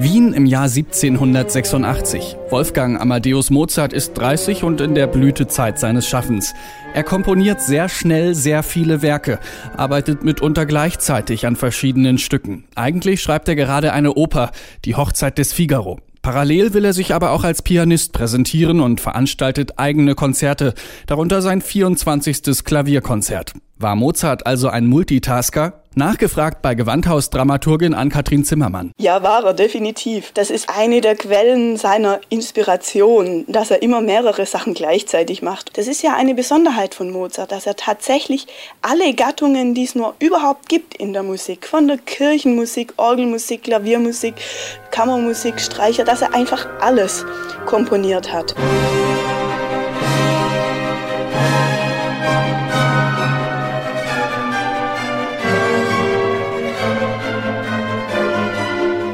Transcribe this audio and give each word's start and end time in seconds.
Wien 0.00 0.32
im 0.32 0.46
Jahr 0.46 0.68
1786. 0.68 2.36
Wolfgang 2.50 3.00
Amadeus 3.00 3.50
Mozart 3.50 3.92
ist 3.92 4.14
30 4.14 4.62
und 4.62 4.80
in 4.80 4.94
der 4.94 5.08
Blütezeit 5.08 5.80
seines 5.80 6.06
Schaffens. 6.06 6.54
Er 6.94 7.02
komponiert 7.02 7.60
sehr 7.60 7.88
schnell 7.88 8.36
sehr 8.36 8.62
viele 8.62 9.02
Werke, 9.02 9.40
arbeitet 9.76 10.22
mitunter 10.22 10.66
gleichzeitig 10.66 11.46
an 11.46 11.56
verschiedenen 11.56 12.18
Stücken. 12.18 12.62
Eigentlich 12.76 13.20
schreibt 13.20 13.48
er 13.48 13.56
gerade 13.56 13.92
eine 13.92 14.14
Oper, 14.14 14.52
die 14.84 14.94
Hochzeit 14.94 15.36
des 15.36 15.52
Figaro. 15.52 15.98
Parallel 16.22 16.74
will 16.74 16.84
er 16.84 16.92
sich 16.92 17.12
aber 17.12 17.32
auch 17.32 17.42
als 17.42 17.62
Pianist 17.62 18.12
präsentieren 18.12 18.80
und 18.80 19.00
veranstaltet 19.00 19.80
eigene 19.80 20.14
Konzerte, 20.14 20.74
darunter 21.08 21.42
sein 21.42 21.60
24. 21.60 22.64
Klavierkonzert. 22.64 23.52
War 23.78 23.96
Mozart 23.96 24.46
also 24.46 24.68
ein 24.68 24.86
Multitasker? 24.86 25.82
Nachgefragt 25.98 26.62
bei 26.62 26.76
Gewandhaus-Dramaturgin 26.76 27.92
Ann-Kathrin 27.92 28.44
Zimmermann. 28.44 28.92
Ja, 28.98 29.24
war 29.24 29.44
er 29.44 29.52
definitiv. 29.52 30.30
Das 30.32 30.48
ist 30.48 30.70
eine 30.70 31.00
der 31.00 31.16
Quellen 31.16 31.76
seiner 31.76 32.20
Inspiration, 32.28 33.44
dass 33.48 33.72
er 33.72 33.82
immer 33.82 34.00
mehrere 34.00 34.46
Sachen 34.46 34.74
gleichzeitig 34.74 35.42
macht. 35.42 35.76
Das 35.76 35.88
ist 35.88 36.02
ja 36.02 36.14
eine 36.14 36.36
Besonderheit 36.36 36.94
von 36.94 37.10
Mozart, 37.10 37.50
dass 37.50 37.66
er 37.66 37.74
tatsächlich 37.74 38.46
alle 38.80 39.12
Gattungen, 39.12 39.74
die 39.74 39.84
es 39.84 39.96
nur 39.96 40.14
überhaupt 40.20 40.68
gibt 40.68 40.94
in 40.94 41.12
der 41.12 41.24
Musik, 41.24 41.66
von 41.66 41.88
der 41.88 41.98
Kirchenmusik, 41.98 42.94
Orgelmusik, 42.96 43.64
Klaviermusik, 43.64 44.34
Kammermusik, 44.92 45.60
Streicher, 45.60 46.04
dass 46.04 46.22
er 46.22 46.32
einfach 46.32 46.68
alles 46.80 47.26
komponiert 47.66 48.32
hat. 48.32 48.54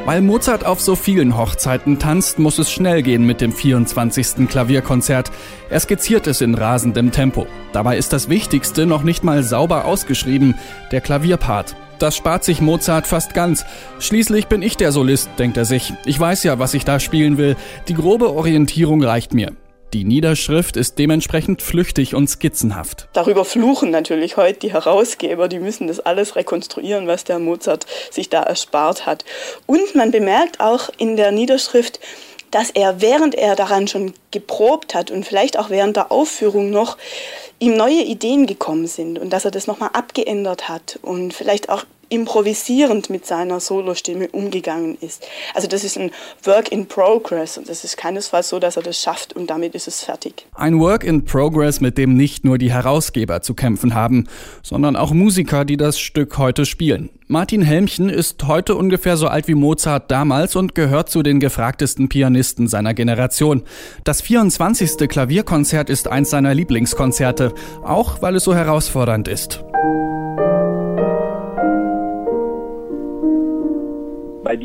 Weil 0.05 0.21
Mozart 0.21 0.63
auf 0.67 0.79
so 0.81 0.95
vielen 0.95 1.35
Hochzeiten 1.35 1.97
tanzt, 1.97 2.37
muss 2.37 2.59
es 2.59 2.71
schnell 2.71 3.01
gehen 3.01 3.25
mit 3.25 3.41
dem 3.41 3.51
24. 3.51 4.47
Klavierkonzert. 4.47 5.31
Er 5.71 5.79
skizziert 5.79 6.27
es 6.27 6.41
in 6.41 6.53
rasendem 6.53 7.11
Tempo. 7.11 7.47
Dabei 7.73 7.97
ist 7.97 8.13
das 8.13 8.29
Wichtigste 8.29 8.85
noch 8.85 9.01
nicht 9.01 9.23
mal 9.23 9.41
sauber 9.41 9.85
ausgeschrieben, 9.85 10.53
der 10.91 11.01
Klavierpart. 11.01 11.75
Das 11.97 12.15
spart 12.15 12.43
sich 12.43 12.61
Mozart 12.61 13.07
fast 13.07 13.33
ganz. 13.33 13.65
Schließlich 13.97 14.45
bin 14.45 14.61
ich 14.61 14.77
der 14.77 14.91
Solist, 14.91 15.29
denkt 15.39 15.57
er 15.57 15.65
sich. 15.65 15.91
Ich 16.05 16.19
weiß 16.19 16.43
ja, 16.43 16.59
was 16.59 16.75
ich 16.75 16.85
da 16.85 16.99
spielen 16.99 17.39
will. 17.39 17.55
Die 17.87 17.95
grobe 17.95 18.29
Orientierung 18.29 19.03
reicht 19.03 19.33
mir. 19.33 19.53
Die 19.93 20.03
Niederschrift 20.03 20.75
ist 20.75 20.99
dementsprechend 20.99 21.61
flüchtig 21.61 22.15
und 22.15 22.27
skizzenhaft. 22.27 23.07
Darüber 23.13 23.45
fluchen 23.45 23.91
natürlich 23.91 24.35
heute 24.35 24.59
die 24.59 24.73
Herausgeber, 24.73 25.47
die 25.47 25.59
müssen 25.59 25.87
das 25.87 25.99
alles 25.99 26.35
rekonstruieren, 26.35 27.07
was 27.07 27.23
der 27.23 27.39
Mozart 27.39 27.85
sich 28.11 28.29
da 28.29 28.43
erspart 28.43 29.05
hat. 29.05 29.23
Und 29.65 29.95
man 29.95 30.11
bemerkt 30.11 30.59
auch 30.59 30.89
in 30.97 31.15
der 31.15 31.31
Niederschrift, 31.31 31.99
dass 32.51 32.69
er, 32.69 33.01
während 33.01 33.35
er 33.35 33.55
daran 33.55 33.87
schon 33.87 34.13
geprobt 34.31 34.95
hat 34.95 35.11
und 35.11 35.25
vielleicht 35.25 35.57
auch 35.57 35.69
während 35.69 35.97
der 35.97 36.11
Aufführung 36.11 36.69
noch, 36.69 36.97
ihm 37.59 37.77
neue 37.77 38.03
Ideen 38.03 38.47
gekommen 38.47 38.87
sind 38.87 39.17
und 39.17 39.31
dass 39.31 39.45
er 39.45 39.51
das 39.51 39.67
nochmal 39.67 39.91
abgeändert 39.93 40.67
hat 40.69 40.99
und 41.01 41.33
vielleicht 41.33 41.69
auch 41.69 41.85
improvisierend 42.09 43.09
mit 43.09 43.25
seiner 43.25 43.59
Solostimme 43.59 44.27
umgegangen 44.29 44.97
ist. 45.01 45.25
Also 45.53 45.67
das 45.67 45.83
ist 45.83 45.97
ein 45.97 46.11
Work 46.43 46.71
in 46.71 46.85
Progress 46.85 47.57
und 47.57 47.67
das 47.67 47.83
ist 47.83 47.97
keinesfalls 47.97 48.49
so, 48.49 48.59
dass 48.59 48.77
er 48.77 48.83
das 48.83 49.01
schafft 49.01 49.33
und 49.33 49.49
damit 49.49 49.73
ist 49.75 49.87
es 49.87 50.03
fertig. 50.03 50.45
Ein 50.53 50.79
Work 50.79 51.03
in 51.03 51.25
Progress, 51.25 51.81
mit 51.81 51.97
dem 51.97 52.15
nicht 52.15 52.45
nur 52.45 52.57
die 52.57 52.71
Herausgeber 52.71 53.41
zu 53.41 53.53
kämpfen 53.53 53.95
haben, 53.95 54.27
sondern 54.61 54.95
auch 54.95 55.11
Musiker, 55.11 55.65
die 55.65 55.77
das 55.77 55.99
Stück 55.99 56.37
heute 56.37 56.65
spielen. 56.65 57.09
Martin 57.27 57.63
Helmchen 57.63 58.09
ist 58.09 58.45
heute 58.45 58.75
ungefähr 58.75 59.17
so 59.17 59.27
alt 59.27 59.47
wie 59.47 59.55
Mozart 59.55 60.11
damals 60.11 60.55
und 60.55 60.75
gehört 60.75 61.09
zu 61.09 61.23
den 61.23 61.39
gefragtesten 61.39 62.07
Pianisten 62.07 62.67
seiner 62.67 62.93
Generation. 62.93 63.63
Das 64.03 64.21
24. 64.21 65.09
Klavierkonzert 65.09 65.89
ist 65.89 66.07
eins 66.07 66.29
seiner 66.29 66.53
Lieblingskonzerte, 66.53 67.44
auch 67.83 68.21
weil 68.21 68.35
es 68.35 68.43
so 68.43 68.55
herausfordernd 68.55 69.27
ist. 69.27 69.64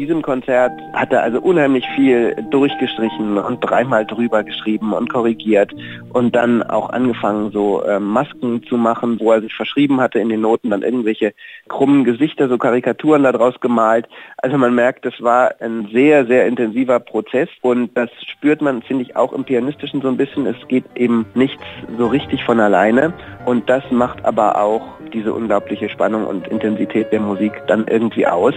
Diesem 0.00 0.22
Konzert 0.22 0.72
hat 0.94 1.12
er 1.12 1.22
also 1.22 1.41
unheimlich 1.43 1.87
viel 1.94 2.34
durchgestrichen 2.50 3.37
und 3.37 3.61
dreimal 3.61 4.06
drüber 4.06 4.43
geschrieben 4.43 4.94
und 4.94 5.12
korrigiert 5.12 5.72
und 6.15 6.34
dann 6.34 6.62
auch 6.62 6.88
angefangen, 6.88 7.50
so 7.53 7.83
äh, 7.83 8.00
Masken 8.00 8.62
zu 8.62 8.78
machen, 8.78 9.21
wo 9.21 9.31
er 9.33 9.43
sich 9.43 9.53
verschrieben 9.53 10.00
hatte 10.00 10.19
in 10.19 10.31
den 10.31 10.41
Noten, 10.41 10.71
dann 10.71 10.81
irgendwelche 10.81 11.34
krummen 11.69 12.05
Gesichter, 12.05 12.49
so 12.49 12.56
Karikaturen 12.56 13.25
daraus 13.25 13.60
gemalt. 13.60 14.09
Also 14.39 14.56
man 14.56 14.75
merkt, 14.75 15.05
das 15.05 15.21
war 15.21 15.56
ein 15.60 15.89
sehr, 15.93 16.25
sehr 16.25 16.47
intensiver 16.47 16.99
Prozess 16.99 17.50
und 17.60 17.94
das 17.94 18.09
spürt 18.27 18.62
man, 18.62 18.81
finde 18.81 19.03
ich, 19.03 19.16
auch 19.16 19.34
im 19.34 19.44
Pianistischen 19.44 20.00
so 20.00 20.09
ein 20.09 20.16
bisschen. 20.16 20.47
Es 20.47 20.56
geht 20.69 20.84
eben 20.94 21.27
nichts 21.34 21.62
so 21.99 22.06
richtig 22.06 22.43
von 22.44 22.59
alleine 22.59 23.12
und 23.44 23.69
das 23.69 23.83
macht 23.91 24.25
aber 24.25 24.62
auch 24.62 24.81
diese 25.12 25.34
unglaubliche 25.34 25.91
Spannung 25.91 26.27
und 26.27 26.49
Intensität 26.49 27.12
der 27.12 27.21
Musik 27.21 27.53
dann 27.66 27.87
irgendwie 27.87 28.27
aus. 28.27 28.55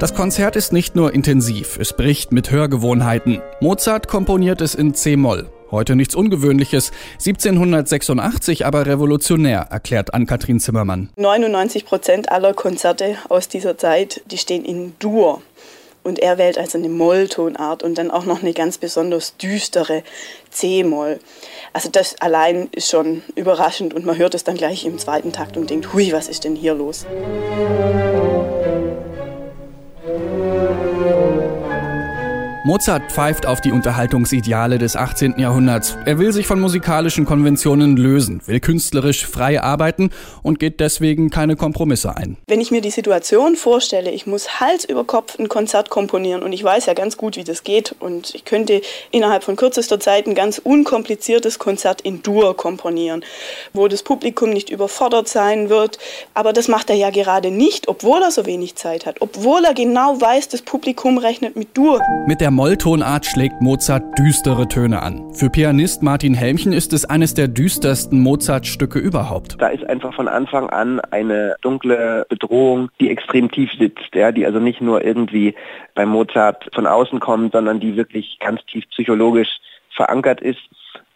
Das 0.00 0.14
Konzert 0.14 0.56
ist 0.56 0.72
nicht 0.72 0.96
nur 0.96 1.12
intensiv, 1.12 1.76
es 1.78 1.92
bricht 1.92 2.32
mit 2.32 2.50
Hörgewohnheiten. 2.50 3.42
Mozart 3.60 4.08
komponiert 4.08 4.62
es 4.62 4.74
in 4.74 4.94
C-Moll. 4.94 5.50
Heute 5.70 5.94
nichts 5.94 6.14
Ungewöhnliches, 6.14 6.90
1786 7.18 8.64
aber 8.64 8.86
revolutionär, 8.86 9.66
erklärt 9.70 10.14
Ann-Kathrin 10.14 10.58
Zimmermann. 10.58 11.10
99 11.16 11.84
Prozent 11.84 12.32
aller 12.32 12.54
Konzerte 12.54 13.16
aus 13.28 13.48
dieser 13.48 13.76
Zeit, 13.76 14.22
die 14.24 14.38
stehen 14.38 14.64
in 14.64 14.94
Dur. 15.00 15.42
Und 16.02 16.18
er 16.18 16.38
wählt 16.38 16.56
also 16.56 16.78
eine 16.78 16.88
Molltonart 16.88 17.82
und 17.82 17.98
dann 17.98 18.10
auch 18.10 18.24
noch 18.24 18.40
eine 18.40 18.54
ganz 18.54 18.78
besonders 18.78 19.36
düstere 19.36 20.02
C-Moll. 20.48 21.20
Also 21.74 21.90
das 21.90 22.18
allein 22.22 22.70
ist 22.72 22.88
schon 22.88 23.22
überraschend 23.34 23.92
und 23.92 24.06
man 24.06 24.16
hört 24.16 24.34
es 24.34 24.44
dann 24.44 24.56
gleich 24.56 24.86
im 24.86 24.96
zweiten 24.96 25.34
Takt 25.34 25.58
und 25.58 25.68
denkt, 25.68 25.92
hui, 25.92 26.10
was 26.12 26.30
ist 26.30 26.44
denn 26.44 26.56
hier 26.56 26.72
los? 26.72 27.04
Mozart 32.62 33.10
pfeift 33.10 33.46
auf 33.46 33.62
die 33.62 33.72
Unterhaltungsideale 33.72 34.76
des 34.76 34.94
18. 34.94 35.38
Jahrhunderts. 35.38 35.96
Er 36.04 36.18
will 36.18 36.30
sich 36.30 36.46
von 36.46 36.60
musikalischen 36.60 37.24
Konventionen 37.24 37.96
lösen, 37.96 38.42
will 38.44 38.60
künstlerisch 38.60 39.24
frei 39.24 39.62
arbeiten 39.62 40.10
und 40.42 40.58
geht 40.58 40.78
deswegen 40.78 41.30
keine 41.30 41.56
Kompromisse 41.56 42.18
ein. 42.18 42.36
Wenn 42.48 42.60
ich 42.60 42.70
mir 42.70 42.82
die 42.82 42.90
Situation 42.90 43.56
vorstelle, 43.56 44.10
ich 44.10 44.26
muss 44.26 44.60
Hals 44.60 44.84
über 44.84 45.04
Kopf 45.04 45.38
ein 45.38 45.48
Konzert 45.48 45.88
komponieren 45.88 46.42
und 46.42 46.52
ich 46.52 46.62
weiß 46.62 46.84
ja 46.84 46.92
ganz 46.92 47.16
gut, 47.16 47.36
wie 47.36 47.44
das 47.44 47.64
geht 47.64 47.94
und 47.98 48.34
ich 48.34 48.44
könnte 48.44 48.82
innerhalb 49.10 49.42
von 49.42 49.56
kürzester 49.56 49.98
Zeit 49.98 50.26
ein 50.26 50.34
ganz 50.34 50.58
unkompliziertes 50.58 51.58
Konzert 51.58 52.02
in 52.02 52.22
Dur 52.22 52.54
komponieren, 52.58 53.24
wo 53.72 53.88
das 53.88 54.02
Publikum 54.02 54.50
nicht 54.50 54.68
überfordert 54.68 55.28
sein 55.28 55.70
wird. 55.70 55.98
Aber 56.34 56.52
das 56.52 56.68
macht 56.68 56.90
er 56.90 56.96
ja 56.96 57.08
gerade 57.08 57.50
nicht, 57.50 57.88
obwohl 57.88 58.20
er 58.20 58.30
so 58.30 58.44
wenig 58.44 58.74
Zeit 58.74 59.06
hat, 59.06 59.16
obwohl 59.20 59.64
er 59.64 59.72
genau 59.72 60.20
weiß, 60.20 60.48
das 60.48 60.60
Publikum 60.60 61.16
rechnet 61.16 61.56
mit 61.56 61.74
Dur. 61.74 62.02
Mit 62.26 62.42
der 62.42 62.49
der 62.50 62.56
Molltonart 62.56 63.26
schlägt 63.26 63.60
Mozart 63.60 64.18
düstere 64.18 64.66
Töne 64.66 65.02
an. 65.02 65.32
Für 65.34 65.50
Pianist 65.50 66.02
Martin 66.02 66.34
Helmchen 66.34 66.72
ist 66.72 66.92
es 66.92 67.04
eines 67.04 67.32
der 67.32 67.46
düstersten 67.46 68.20
Mozart-Stücke 68.22 68.98
überhaupt. 68.98 69.54
Da 69.60 69.68
ist 69.68 69.88
einfach 69.88 70.12
von 70.12 70.26
Anfang 70.26 70.68
an 70.68 70.98
eine 70.98 71.54
dunkle 71.62 72.26
Bedrohung, 72.28 72.90
die 72.98 73.08
extrem 73.08 73.52
tief 73.52 73.70
sitzt, 73.78 74.16
ja, 74.16 74.32
die 74.32 74.44
also 74.46 74.58
nicht 74.58 74.80
nur 74.80 75.04
irgendwie 75.04 75.54
bei 75.94 76.04
Mozart 76.04 76.68
von 76.74 76.88
außen 76.88 77.20
kommt, 77.20 77.52
sondern 77.52 77.78
die 77.78 77.94
wirklich 77.94 78.38
ganz 78.40 78.64
tief 78.66 78.84
psychologisch 78.90 79.60
verankert 79.94 80.40
ist. 80.40 80.58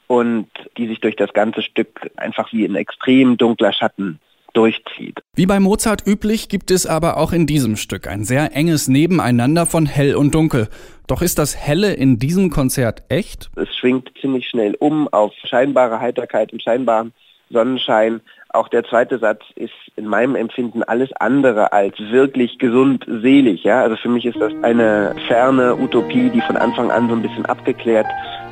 Und 0.06 0.46
die 0.76 0.86
sich 0.86 1.00
durch 1.00 1.16
das 1.16 1.32
ganze 1.32 1.62
Stück 1.62 2.12
einfach 2.14 2.52
wie 2.52 2.64
ein 2.64 2.76
extrem 2.76 3.38
dunkler 3.38 3.72
Schatten 3.72 4.20
durchzieht. 4.54 5.20
Wie 5.34 5.46
bei 5.46 5.60
Mozart 5.60 6.06
üblich 6.06 6.48
gibt 6.48 6.70
es 6.70 6.86
aber 6.86 7.18
auch 7.18 7.32
in 7.32 7.46
diesem 7.46 7.76
Stück 7.76 8.06
ein 8.06 8.24
sehr 8.24 8.56
enges 8.56 8.88
Nebeneinander 8.88 9.66
von 9.66 9.86
hell 9.86 10.14
und 10.14 10.34
dunkel. 10.34 10.68
Doch 11.06 11.20
ist 11.20 11.38
das 11.38 11.56
Helle 11.56 11.92
in 11.92 12.18
diesem 12.18 12.50
Konzert 12.50 13.02
echt? 13.10 13.50
Es 13.56 13.76
schwingt 13.76 14.10
ziemlich 14.20 14.48
schnell 14.48 14.74
um 14.78 15.06
auf 15.08 15.32
scheinbare 15.44 16.00
Heiterkeit 16.00 16.52
und 16.52 16.62
scheinbaren 16.62 17.12
Sonnenschein. 17.50 18.20
Auch 18.50 18.68
der 18.68 18.84
zweite 18.84 19.18
Satz 19.18 19.42
ist 19.56 19.74
in 19.96 20.06
meinem 20.06 20.36
Empfinden 20.36 20.82
alles 20.82 21.10
andere 21.14 21.72
als 21.72 21.98
wirklich 21.98 22.58
gesund 22.58 23.04
selig. 23.06 23.64
Ja? 23.64 23.82
Also 23.82 23.96
für 23.96 24.08
mich 24.08 24.24
ist 24.24 24.40
das 24.40 24.52
eine 24.62 25.14
ferne 25.28 25.76
Utopie, 25.76 26.30
die 26.30 26.40
von 26.40 26.56
Anfang 26.56 26.90
an 26.90 27.08
so 27.08 27.14
ein 27.14 27.22
bisschen 27.22 27.44
abgeklärt 27.46 28.06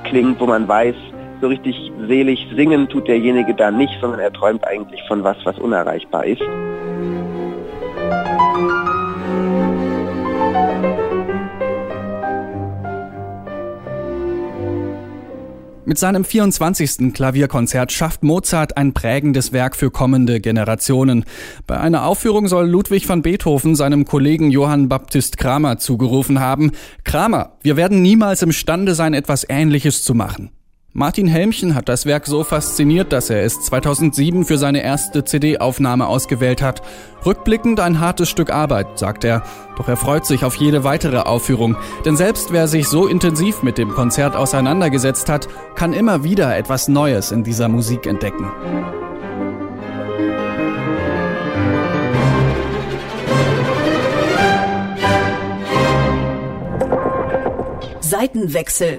klingt, 0.04 0.40
wo 0.40 0.46
man 0.46 0.66
weiß, 0.66 0.96
so 1.42 1.48
richtig 1.48 1.92
selig 2.06 2.46
singen 2.56 2.88
tut 2.88 3.08
derjenige 3.08 3.54
da 3.54 3.70
nicht, 3.70 3.92
sondern 4.00 4.20
er 4.20 4.32
träumt 4.32 4.64
eigentlich 4.64 5.02
von 5.08 5.24
was, 5.24 5.36
was 5.44 5.58
unerreichbar 5.58 6.24
ist. 6.24 6.42
Mit 15.84 15.98
seinem 15.98 16.24
24. 16.24 17.12
Klavierkonzert 17.12 17.90
schafft 17.90 18.22
Mozart 18.22 18.76
ein 18.76 18.94
prägendes 18.94 19.52
Werk 19.52 19.74
für 19.74 19.90
kommende 19.90 20.40
Generationen. 20.40 21.24
Bei 21.66 21.78
einer 21.78 22.06
Aufführung 22.06 22.46
soll 22.46 22.68
Ludwig 22.68 23.08
van 23.08 23.20
Beethoven 23.20 23.74
seinem 23.74 24.04
Kollegen 24.04 24.50
Johann 24.52 24.88
Baptist 24.88 25.38
Kramer 25.38 25.78
zugerufen 25.78 26.38
haben, 26.38 26.70
Kramer, 27.04 27.58
wir 27.62 27.76
werden 27.76 28.00
niemals 28.00 28.42
imstande 28.42 28.94
sein, 28.94 29.12
etwas 29.12 29.44
Ähnliches 29.50 30.04
zu 30.04 30.14
machen. 30.14 30.52
Martin 30.94 31.26
Helmchen 31.26 31.74
hat 31.74 31.88
das 31.88 32.04
Werk 32.04 32.26
so 32.26 32.44
fasziniert, 32.44 33.14
dass 33.14 33.30
er 33.30 33.42
es 33.44 33.62
2007 33.62 34.44
für 34.44 34.58
seine 34.58 34.82
erste 34.82 35.24
CD-Aufnahme 35.24 36.06
ausgewählt 36.06 36.60
hat. 36.60 36.82
Rückblickend 37.24 37.80
ein 37.80 37.98
hartes 37.98 38.28
Stück 38.28 38.50
Arbeit, 38.50 38.98
sagt 38.98 39.24
er. 39.24 39.42
Doch 39.78 39.88
er 39.88 39.96
freut 39.96 40.26
sich 40.26 40.44
auf 40.44 40.54
jede 40.56 40.84
weitere 40.84 41.20
Aufführung. 41.20 41.78
Denn 42.04 42.18
selbst 42.18 42.52
wer 42.52 42.68
sich 42.68 42.88
so 42.88 43.06
intensiv 43.06 43.62
mit 43.62 43.78
dem 43.78 43.88
Konzert 43.88 44.36
auseinandergesetzt 44.36 45.30
hat, 45.30 45.48
kann 45.76 45.94
immer 45.94 46.24
wieder 46.24 46.54
etwas 46.58 46.88
Neues 46.88 47.32
in 47.32 47.42
dieser 47.42 47.68
Musik 47.68 48.06
entdecken. 48.06 48.52
Seitenwechsel 58.00 58.98